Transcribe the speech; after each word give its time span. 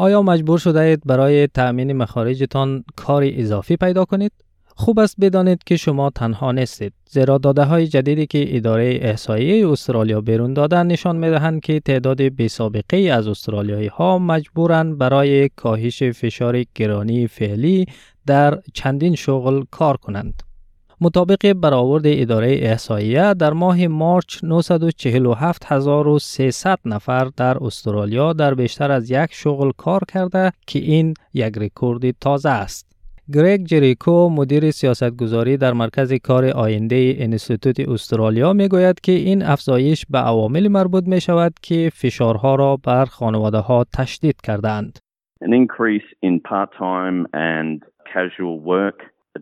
آیا 0.00 0.22
مجبور 0.22 0.58
شده 0.58 0.80
اید 0.80 1.02
برای 1.06 1.46
تأمین 1.46 1.92
مخارجتان 1.92 2.84
کار 2.96 3.22
اضافی 3.26 3.76
پیدا 3.76 4.04
کنید؟ 4.04 4.32
خوب 4.68 4.98
است 4.98 5.16
بدانید 5.20 5.64
که 5.64 5.76
شما 5.76 6.10
تنها 6.10 6.52
نیستید 6.52 6.92
زیرا 7.10 7.38
داده 7.38 7.64
های 7.64 7.86
جدیدی 7.86 8.26
که 8.26 8.56
اداره 8.56 8.98
احصایه 9.02 9.68
استرالیا 9.68 10.20
بیرون 10.20 10.54
دادن 10.54 10.86
نشان 10.86 11.16
می 11.16 11.30
دهند 11.30 11.60
که 11.60 11.80
تعداد 11.80 12.22
بی 12.22 12.48
سابقه 12.48 12.96
از 12.96 13.28
استرالیایی 13.28 13.86
ها 13.86 14.18
مجبورند 14.18 14.98
برای 14.98 15.48
کاهش 15.48 16.02
فشار 16.02 16.62
گرانی 16.74 17.26
فعلی 17.26 17.86
در 18.26 18.58
چندین 18.74 19.14
شغل 19.14 19.64
کار 19.70 19.96
کنند. 19.96 20.42
مطابق 21.00 21.52
برآورد 21.52 22.02
اداره 22.06 22.48
احصاییه 22.48 23.34
در 23.34 23.52
ماه 23.52 23.86
مارچ 23.86 24.44
947300 24.44 26.78
نفر 26.84 27.28
در 27.36 27.64
استرالیا 27.64 28.32
در 28.32 28.54
بیشتر 28.54 28.90
از 28.90 29.10
یک 29.10 29.28
شغل 29.30 29.70
کار 29.76 30.00
کرده 30.08 30.52
که 30.66 30.78
این 30.78 31.14
یک 31.34 31.58
رکورد 31.58 32.10
تازه 32.10 32.48
است. 32.48 32.88
گریگ 33.34 33.64
جریکو 33.64 34.28
مدیر 34.28 34.70
سیاستگذاری 34.70 35.56
در 35.56 35.72
مرکز 35.72 36.12
کار 36.12 36.44
آینده 36.44 37.16
انستیتوت 37.18 37.88
استرالیا 37.88 38.52
می 38.52 38.68
گوید 38.68 39.00
که 39.00 39.12
این 39.12 39.42
افزایش 39.42 40.06
به 40.10 40.18
عوامل 40.18 40.68
مربوط 40.68 41.04
می 41.06 41.20
شود 41.20 41.52
که 41.62 41.90
فشارها 41.94 42.54
را 42.54 42.76
بر 42.76 43.04
خانواده 43.04 43.58
ها 43.58 43.84
تشدید 43.94 44.40
کردند. 44.40 44.98
An 45.44 45.52
increase 45.52 46.08
in 46.28 46.40
part-time 46.40 47.18
and 47.32 47.84
casual 48.12 48.56
work, 48.74 48.98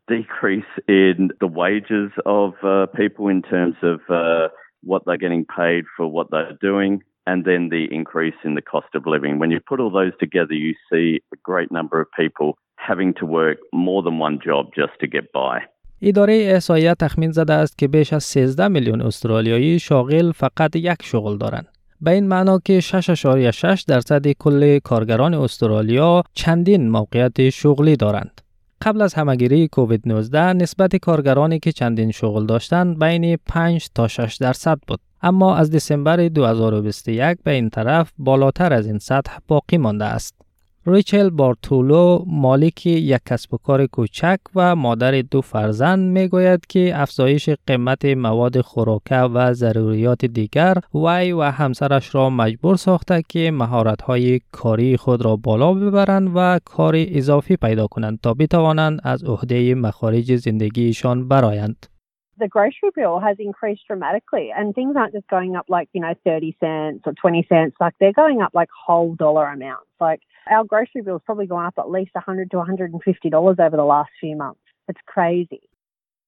decrease 0.07 0.71
in 0.87 1.29
the 1.39 1.47
wages 1.47 2.11
of 2.25 2.53
uh, 2.63 2.85
people 2.95 3.27
in 3.27 3.41
terms 3.41 3.75
of 3.83 3.99
uh, 4.09 4.47
what 4.83 5.03
they're 5.05 5.17
getting 5.17 5.45
paid 5.45 5.83
for 5.95 6.07
what 6.07 6.27
they're 6.31 6.57
doing, 6.61 7.03
and 7.27 7.45
then 7.45 7.69
the 7.69 7.85
increase 7.91 8.39
in 8.43 8.55
the 8.55 8.61
cost 8.61 8.91
of 8.95 9.05
living. 9.05 9.39
When 9.39 9.51
you 9.51 9.59
put 9.59 9.79
all 9.79 9.91
those 9.91 10.13
together, 10.19 10.53
you 10.53 10.73
see 10.91 11.21
a 11.33 11.39
great 11.43 11.71
number 11.71 11.97
of 12.01 12.07
people 12.21 12.57
having 12.77 13.13
to 13.15 13.25
work 13.25 13.57
more 13.73 14.01
than 14.01 14.17
one 14.17 14.39
job 14.43 14.63
just 14.75 14.93
to 15.01 15.07
get 15.07 15.31
by. 15.33 15.59
اداره 16.03 16.33
احصایه 16.33 16.93
تخمین 16.93 17.31
زده 17.31 17.53
است 17.53 17.77
که 17.77 17.87
بیش 17.87 18.13
از 18.13 18.23
13 18.23 18.67
میلیون 18.67 19.01
استرالیایی 19.01 19.79
شاغل 19.79 20.31
فقط 20.31 20.75
یک 20.75 21.03
شغل 21.03 21.37
دارند. 21.37 21.67
به 22.01 22.11
این 22.11 22.27
معنا 22.27 22.59
که 22.65 22.79
6.6 22.81 23.83
درصد 23.87 24.27
کل 24.31 24.79
کارگران 24.79 25.33
استرالیا 25.33 26.23
چندین 26.33 26.89
موقعیت 26.89 27.49
شغلی 27.49 27.95
دارند. 27.95 28.41
قبل 28.82 29.02
از 29.02 29.14
همگیری 29.14 29.68
کووید 29.68 30.02
19 30.06 30.52
نسبت 30.52 30.96
کارگرانی 30.96 31.58
که 31.58 31.72
چندین 31.72 32.10
شغل 32.10 32.46
داشتند 32.46 32.98
بین 32.98 33.36
5 33.46 33.88
تا 33.94 34.08
6 34.08 34.36
درصد 34.36 34.78
بود. 34.88 35.00
اما 35.22 35.56
از 35.56 35.70
دسامبر 35.70 36.28
2021 36.28 37.38
به 37.44 37.50
این 37.50 37.70
طرف 37.70 38.12
بالاتر 38.18 38.72
از 38.72 38.86
این 38.86 38.98
سطح 38.98 39.38
باقی 39.48 39.78
مانده 39.78 40.04
است. 40.04 40.45
ریچل 40.88 41.30
بارتولو 41.30 42.24
مالک 42.26 42.86
یک 42.86 43.20
کسب 43.26 43.54
و 43.54 43.56
کار 43.56 43.86
کوچک 43.86 44.38
و 44.54 44.76
مادر 44.76 45.22
دو 45.22 45.40
فرزند 45.40 46.18
می 46.18 46.28
گوید 46.28 46.66
که 46.66 46.92
افزایش 46.94 47.50
قیمت 47.66 48.04
مواد 48.04 48.60
خوراکه 48.60 49.16
و 49.16 49.52
ضروریات 49.52 50.24
دیگر 50.24 50.78
وی 50.94 51.32
و 51.32 51.42
همسرش 51.42 52.14
را 52.14 52.30
مجبور 52.30 52.76
ساخته 52.76 53.22
که 53.28 53.50
مهارت 53.50 54.02
های 54.02 54.40
کاری 54.52 54.96
خود 54.96 55.24
را 55.24 55.36
بالا 55.36 55.74
ببرند 55.74 56.30
و 56.34 56.60
کار 56.64 56.94
اضافی 56.96 57.56
پیدا 57.56 57.86
کنند 57.86 58.18
تا 58.22 58.34
بتوانند 58.34 59.00
از 59.02 59.24
عهده 59.24 59.74
مخارج 59.74 60.36
زندگیشان 60.36 61.28
برایند. 61.28 61.95
The 62.38 62.48
grocery 62.48 62.90
bill 62.94 63.20
has 63.20 63.36
increased 63.38 63.82
dramatically 63.86 64.52
and 64.56 64.74
things 64.74 64.94
aren't 64.96 65.14
just 65.14 65.26
going 65.28 65.56
up 65.56 65.66
like, 65.68 65.88
you 65.92 66.00
know, 66.00 66.14
30 66.24 66.56
cents 66.60 67.02
or 67.06 67.12
20 67.20 67.46
cents, 67.48 67.76
like 67.80 67.94
they're 68.00 68.12
going 68.12 68.42
up 68.42 68.52
like 68.54 68.68
whole 68.86 69.14
dollar 69.14 69.46
amounts. 69.46 69.86
Like 70.00 70.20
our 70.50 70.64
grocery 70.64 71.02
bill's 71.02 71.22
probably 71.24 71.46
gone 71.46 71.66
up 71.66 71.74
at 71.78 71.90
least 71.90 72.14
100 72.14 72.50
to 72.50 72.56
150 72.58 73.30
dollars 73.30 73.56
over 73.58 73.76
the 73.76 73.84
last 73.84 74.10
few 74.20 74.36
months. 74.36 74.60
It's 74.88 75.00
crazy. 75.06 75.68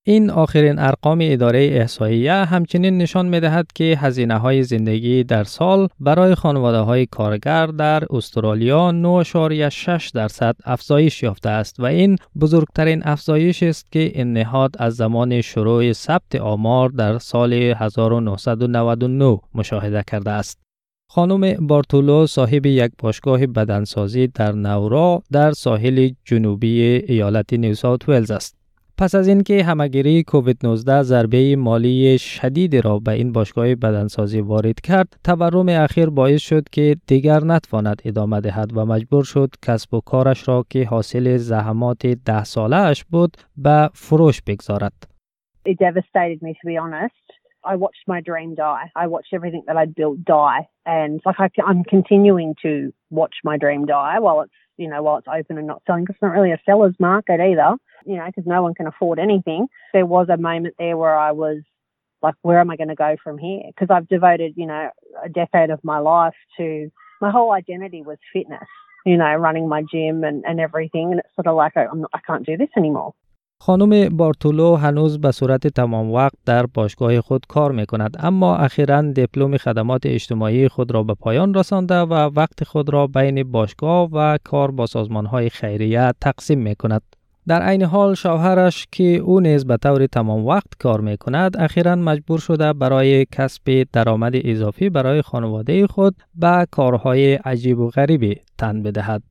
این 0.09 0.29
آخرین 0.29 0.79
ارقام 0.79 1.19
اداره 1.21 1.59
احصاییه 1.59 2.33
همچنین 2.33 2.97
نشان 2.97 3.25
می 3.27 3.39
دهد 3.39 3.67
که 3.75 3.97
هزینه 3.99 4.37
های 4.37 4.63
زندگی 4.63 5.23
در 5.23 5.43
سال 5.43 5.87
برای 5.99 6.35
خانواده 6.35 6.77
های 6.77 7.05
کارگر 7.05 7.65
در 7.65 8.03
استرالیا 8.09 8.91
9.6 9.23 10.11
درصد 10.11 10.55
افزایش 10.65 11.23
یافته 11.23 11.49
است 11.49 11.79
و 11.79 11.85
این 11.85 12.15
بزرگترین 12.39 13.01
افزایش 13.05 13.63
است 13.63 13.91
که 13.91 13.99
این 13.99 14.33
نهاد 14.33 14.75
از 14.79 14.95
زمان 14.95 15.41
شروع 15.41 15.93
ثبت 15.93 16.35
آمار 16.35 16.89
در 16.89 17.17
سال 17.17 17.53
1999 17.53 19.39
مشاهده 19.55 20.03
کرده 20.07 20.31
است. 20.31 20.59
خانم 21.09 21.67
بارتولو 21.67 22.27
صاحب 22.27 22.65
یک 22.65 22.91
باشگاه 22.97 23.47
بدنسازی 23.47 24.27
در 24.27 24.51
نورا 24.51 25.21
در 25.31 25.51
ساحل 25.51 26.09
جنوبی 26.25 26.81
ایالت 26.81 27.53
نیو 27.53 27.73
ساوت 27.73 28.09
ولز 28.09 28.31
است. 28.31 28.58
پس 28.99 29.15
از 29.15 29.27
اینکه 29.27 29.63
همگیری 29.63 30.23
کووید 30.23 30.57
19 30.63 31.01
ضربه 31.03 31.55
مالی 31.55 32.17
شدید 32.17 32.75
را 32.75 32.99
به 32.99 33.11
این 33.11 33.31
باشگاه 33.31 33.75
بدنسازی 33.75 34.41
وارد 34.41 34.81
کرد 34.81 35.19
تورم 35.23 35.69
اخیر 35.69 36.09
باعث 36.09 36.41
شد 36.41 36.69
که 36.69 36.95
دیگر 37.07 37.43
نتواند 37.43 38.01
ادامه 38.05 38.41
دهد 38.41 38.77
و 38.77 38.85
مجبور 38.85 39.23
شد 39.23 39.49
کسب 39.61 39.93
و 39.93 40.01
کارش 40.01 40.47
را 40.47 40.65
که 40.69 40.85
حاصل 40.85 41.37
زحمات 41.37 42.07
ده 42.07 42.43
ساله 42.43 42.75
اش 42.75 43.03
بود 43.03 43.37
به 43.57 43.89
فروش 43.93 44.41
بگذارد. 44.41 44.93
It 45.69 45.77
devastated 45.77 46.39
me 46.41 46.53
to 46.53 46.65
be 46.67 46.77
honest. 46.83 47.38
I 47.63 47.75
watched 47.75 48.03
my 48.07 48.21
dream 48.21 48.55
die. 48.55 48.91
I 48.95 49.07
watched 49.07 49.33
everything 49.33 49.63
that 49.67 49.77
I'd 49.77 49.95
built 49.95 50.23
die 50.23 50.67
and 50.85 51.21
like 51.25 51.35
I, 51.39 51.49
I'm 51.65 51.83
continuing 51.83 52.55
to 52.61 52.93
watch 53.09 53.35
my 53.43 53.57
dream 53.57 53.85
die 53.85 54.19
while 54.19 54.41
it's 54.41 54.53
you 54.77 54.89
know 54.89 55.03
while 55.03 55.17
it's 55.17 55.27
open 55.27 55.57
and 55.57 55.67
not 55.67 55.81
selling 55.85 56.03
because 56.03 56.15
it's 56.15 56.21
not 56.21 56.31
really 56.31 56.51
a 56.51 56.61
seller's 56.65 56.95
market 56.99 57.39
either. 57.39 57.75
you 58.05 58.17
know, 58.17 58.25
because 58.25 58.45
no 58.45 58.61
one 58.61 58.73
can 58.73 58.87
afford 58.87 59.19
anything. 59.19 59.67
There 59.93 60.05
was 60.05 60.27
a 60.29 60.37
moment 60.37 60.75
there 60.79 60.97
where 60.97 61.17
I 61.17 61.31
was 61.31 61.61
like, 62.21 62.35
where 62.41 62.59
am 62.59 62.69
I 62.69 62.75
going 62.75 62.89
to 62.89 62.95
go 62.95 63.15
from 63.23 63.37
here? 63.37 63.61
Because 63.67 63.93
I've 63.93 64.07
devoted, 64.07 64.53
you 64.55 64.65
know, 64.65 64.89
a 65.23 65.29
decade 65.29 65.69
of 65.69 65.83
my 65.83 65.99
life 65.99 66.35
to 66.57 66.89
my 67.21 67.31
whole 67.31 67.51
identity 67.51 68.01
was 68.01 68.17
fitness, 68.33 68.67
you 69.05 69.17
know, 69.17 69.33
running 69.35 69.67
my 69.67 69.83
gym 69.91 70.23
and, 70.23 70.43
and 70.45 70.59
everything. 70.59 71.11
And 71.11 71.19
it's 71.19 71.35
sort 71.35 71.47
of 71.47 71.55
like, 71.55 71.73
I'm 71.75 72.01
not, 72.01 72.11
I 72.13 72.19
can't 72.25 72.45
do 72.45 72.57
this 72.57 72.69
anymore. 72.77 73.13
خانم 73.61 74.17
بارتولو 74.17 74.75
هنوز 74.75 75.21
به 75.21 75.31
صورت 75.31 75.67
تمام 75.67 76.11
وقت 76.11 76.35
در 76.45 76.65
باشگاه 76.65 77.21
خود 77.21 77.45
کار 77.47 77.71
می 77.71 77.85
کند 77.85 78.17
اما 78.19 78.55
اخیرا 78.55 79.01
دیپلم 79.01 79.57
خدمات 79.57 80.01
اجتماعی 80.05 80.67
خود 80.67 80.91
را 80.91 81.03
به 81.03 81.13
پایان 81.13 81.53
رسانده 81.53 81.95
و 81.95 82.13
وقت 82.13 82.63
خود 82.63 82.89
را 82.89 83.07
بین 83.07 83.51
باشگاه 83.51 84.09
و 84.13 84.37
کار 84.43 84.71
با 84.71 84.85
سازمان 84.85 85.25
های 85.25 85.49
خیریه 85.49 86.13
تقسیم 86.21 86.59
می 86.59 86.75
کند. 86.75 87.01
در 87.47 87.61
عین 87.61 87.83
حال 87.83 88.13
شوهرش 88.15 88.87
که 88.91 89.03
او 89.03 89.39
نیز 89.39 89.65
به 89.65 89.77
طور 89.77 90.07
تمام 90.07 90.45
وقت 90.45 90.67
کار 90.79 91.01
می 91.01 91.17
کند 91.17 91.57
اخیرا 91.57 91.95
مجبور 91.95 92.39
شده 92.39 92.73
برای 92.73 93.25
کسب 93.25 93.87
درآمد 93.93 94.33
اضافی 94.35 94.89
برای 94.89 95.21
خانواده 95.21 95.87
خود 95.87 96.15
به 96.35 96.67
کارهای 96.71 97.33
عجیب 97.33 97.79
و 97.79 97.89
غریبی 97.89 98.35
تن 98.57 98.83
بدهد. 98.83 99.28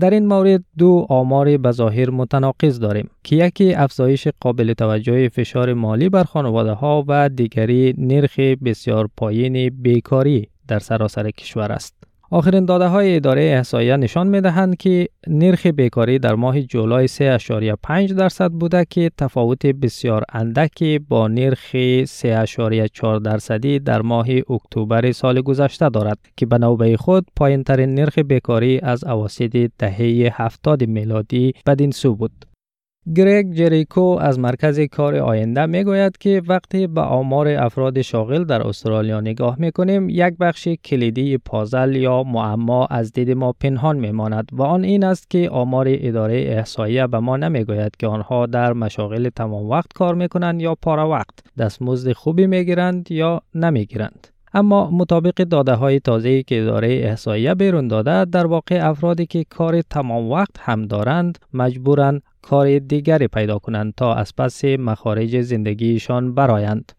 در 0.00 0.10
این 0.10 0.26
مورد 0.26 0.64
دو 0.78 1.06
آمار 1.08 1.56
بظاهر 1.56 2.10
متناقض 2.10 2.80
داریم 2.80 3.10
که 3.24 3.36
یکی 3.36 3.74
افزایش 3.74 4.28
قابل 4.40 4.72
توجه 4.72 5.28
فشار 5.28 5.74
مالی 5.74 6.08
بر 6.08 6.24
خانواده 6.24 6.72
ها 6.72 7.04
و 7.08 7.28
دیگری 7.28 7.94
نرخ 7.98 8.38
بسیار 8.38 9.08
پایین 9.16 9.68
بیکاری 9.68 10.48
در 10.68 10.78
سراسر 10.78 11.30
کشور 11.30 11.72
است. 11.72 12.13
آخرین 12.30 12.64
داده 12.64 12.86
های 12.86 13.16
اداره 13.16 13.42
احصایه 13.42 13.96
نشان 13.96 14.26
می 14.26 14.40
دهند 14.40 14.76
که 14.76 15.08
نرخ 15.26 15.66
بیکاری 15.66 16.18
در 16.18 16.34
ماه 16.34 16.62
جولای 16.62 17.08
3.5 17.08 18.12
درصد 18.12 18.50
بوده 18.50 18.84
که 18.90 19.10
تفاوت 19.18 19.66
بسیار 19.66 20.24
اندکی 20.32 20.98
با 20.98 21.28
نرخ 21.28 21.76
3.4 22.04 23.22
درصدی 23.24 23.78
در 23.78 24.02
ماه 24.02 24.26
اکتبر 24.50 25.12
سال 25.12 25.40
گذشته 25.40 25.88
دارد 25.88 26.18
که 26.36 26.46
به 26.46 26.58
نوبه 26.58 26.96
خود 26.96 27.26
پایین 27.36 27.62
ترین 27.62 27.94
نرخ 27.94 28.18
بیکاری 28.18 28.80
از 28.82 29.04
اواسط 29.04 29.70
دهه 29.78 30.30
70 30.32 30.84
میلادی 30.84 31.52
بدین 31.66 31.90
سو 31.90 32.14
بود. 32.14 32.53
گریگ 33.12 33.52
جریکو 33.52 34.18
از 34.20 34.38
مرکز 34.38 34.80
کار 34.80 35.16
آینده 35.16 35.66
می 35.66 35.84
گوید 35.84 36.18
که 36.18 36.42
وقتی 36.48 36.86
به 36.86 37.00
آمار 37.00 37.48
افراد 37.48 38.02
شاغل 38.02 38.44
در 38.44 38.66
استرالیا 38.66 39.20
نگاه 39.20 39.56
می 39.58 39.72
کنیم 39.72 40.08
یک 40.08 40.34
بخش 40.40 40.68
کلیدی 40.68 41.38
پازل 41.38 41.96
یا 41.96 42.22
معما 42.22 42.86
از 42.86 43.12
دید 43.12 43.30
ما 43.30 43.52
پنهان 43.52 43.96
می 43.96 44.10
ماند 44.10 44.48
و 44.52 44.62
آن 44.62 44.84
این 44.84 45.04
است 45.04 45.30
که 45.30 45.50
آمار 45.50 45.86
اداره 45.88 46.34
احصایه 46.34 47.06
به 47.06 47.18
ما 47.18 47.36
نمی 47.36 47.64
گوید 47.64 47.96
که 47.96 48.06
آنها 48.06 48.46
در 48.46 48.72
مشاغل 48.72 49.28
تمام 49.28 49.70
وقت 49.70 49.92
کار 49.92 50.14
می 50.14 50.28
کنند 50.28 50.62
یا 50.62 50.74
پارا 50.74 51.08
وقت 51.08 51.34
دستمزد 51.58 52.12
خوبی 52.12 52.46
می 52.46 52.64
گیرند 52.64 53.10
یا 53.10 53.42
نمی 53.54 53.86
گیرند. 53.86 54.28
اما 54.54 54.90
مطابق 54.90 55.34
داده 55.34 55.72
های 55.72 56.00
تازه 56.00 56.42
که 56.42 56.62
اداره 56.62 56.88
احصایه 56.88 57.54
بیرون 57.54 57.88
داده 57.88 58.24
در 58.24 58.46
واقع 58.46 58.88
افرادی 58.88 59.26
که 59.26 59.44
کار 59.44 59.82
تمام 59.82 60.30
وقت 60.30 60.56
هم 60.58 60.82
دارند 60.82 61.38
مجبورند 61.54 62.22
کار 62.43 62.79
دیگری 62.79 63.27
پیدا 63.27 63.59
کنند 63.59 63.93
تا 63.97 64.13
از 64.13 64.35
پس 64.35 64.65
مخارج 64.65 65.41
زندگیشان 65.41 66.35
برایند. 66.35 66.91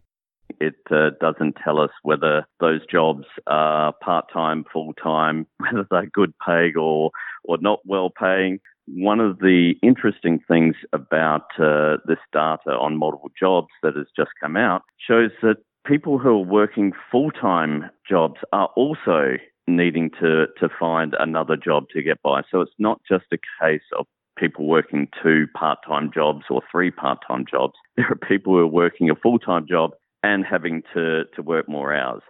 It 0.59 0.83
uh, 0.91 1.11
doesn't 1.21 1.55
tell 1.63 1.79
us 1.79 1.91
whether 2.03 2.45
those 2.59 2.81
jobs 2.85 3.25
are 3.47 3.93
part-time, 3.93 4.65
full-time, 4.73 5.47
whether 5.57 5.85
they're 5.89 6.11
good 6.19 6.33
pay 6.45 6.73
or 6.87 7.11
or 7.43 7.57
not 7.69 7.79
well 7.85 8.09
paying. 8.09 8.59
One 8.87 9.19
of 9.19 9.39
the 9.39 9.75
interesting 9.81 10.39
things 10.51 10.75
about 11.01 11.47
uh, 11.59 11.97
this 12.05 12.23
data 12.33 12.71
on 12.85 12.97
multiple 12.97 13.31
jobs 13.39 13.69
that 13.83 13.95
has 13.95 14.07
just 14.15 14.31
come 14.41 14.57
out 14.57 14.81
shows 15.07 15.31
that 15.41 15.57
people 15.85 16.17
who 16.17 16.29
are 16.29 16.45
working 16.61 16.91
full 17.11 17.31
time 17.31 17.89
jobs 18.07 18.39
are 18.53 18.69
also 18.75 19.37
needing 19.67 20.09
to, 20.19 20.47
to 20.59 20.69
find 20.79 21.15
another 21.19 21.55
job 21.55 21.85
to 21.93 22.01
get 22.01 22.21
by. 22.21 22.41
So 22.51 22.61
it's 22.61 22.71
not 22.79 23.01
just 23.07 23.25
a 23.31 23.37
case 23.61 23.81
of 23.97 24.05
people 24.37 24.65
working 24.77 25.07
two 25.21 25.39
part 25.59 25.79
time 25.87 26.07
jobs 26.13 26.43
or 26.49 26.61
three 26.71 26.91
part 26.91 27.19
time 27.27 27.45
jobs. 27.49 27.75
There 27.97 28.09
are 28.13 28.21
people 28.31 28.53
who 28.53 28.59
are 28.59 28.73
working 28.83 29.09
a 29.09 29.15
full 29.15 29.39
time 29.39 29.65
job 29.67 29.91
and 30.23 30.39
having 30.45 30.83
to, 30.93 31.03
to 31.35 31.41
work 31.41 31.65
more 31.77 31.93
hours. 31.93 32.23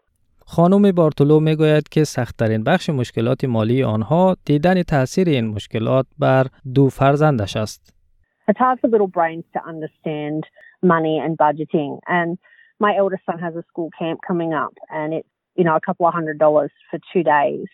خانم 0.46 0.92
بارتولو 0.92 1.40
می 1.40 1.56
گوید 1.56 1.90
که 1.90 2.04
سختترین 2.04 2.64
بخش 2.64 2.90
مشکلات 2.90 3.46
مالی 3.46 3.84
آنها 3.84 4.38
دیدن 4.46 4.84
تاثیر 4.84 5.30
این 5.30 5.48
مشکلات 5.48 6.06
بر 6.20 6.46
دو 6.76 6.90
فرزندش 6.90 7.58
است. 7.58 7.94
It's 8.48 8.58
hard 8.58 8.80
for 8.82 8.90
little 8.90 9.08
brains 9.08 9.46
to 9.54 9.60
understand 9.72 10.42
money 10.84 11.16
and 11.24 11.38
budgeting 11.38 12.00
and 12.08 12.38
my 12.86 12.92
eldest 13.02 13.24
son 13.28 13.40
has 13.40 13.56
a 13.56 13.64
school 13.72 13.90
camp 14.00 14.20
coming 14.28 14.52
up 14.54 14.74
and 14.90 15.14
it's 15.14 15.32
you 15.60 15.64
know 15.64 15.76
a 15.82 15.84
couple 15.88 16.06
of 16.08 16.14
hundred 16.20 16.38
dollars 16.46 16.72
for 16.90 17.00
two 17.14 17.24
days 17.38 17.68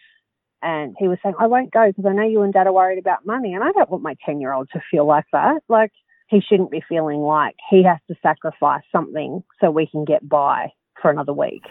and 0.63 0.95
he 0.99 1.09
was 1.09 1.19
saying 1.23 1.35
I 1.39 1.47
won't 1.47 1.73
go 1.73 1.89
because 1.89 2.05
I 2.07 2.13
know 2.13 2.27
you 2.27 2.43
and 2.43 2.53
dad 2.53 2.67
are 2.67 2.73
worried 2.73 2.99
about 2.99 3.27
money 3.27 3.55
and 3.55 3.65
I 3.65 3.73
don't 3.73 3.91
want 3.91 4.03
my 4.03 4.17
10 4.25 4.41
year 4.41 4.53
old 4.53 4.69
to 4.73 4.81
feel 4.91 5.07
like 5.07 5.27
that. 5.33 5.63
Like 5.69 5.93
he 6.29 6.41
shouldn't 6.41 6.71
be 6.71 6.83
feeling 6.89 7.21
like 7.21 7.57
he 7.71 7.83
has 7.85 7.99
to 8.09 8.17
sacrifice 8.23 8.83
something 8.91 9.43
so 9.61 9.71
we 9.71 9.87
can 9.87 10.05
get 10.05 10.27
by 10.27 10.69
for 11.01 11.11
another 11.11 11.33
week 11.33 11.63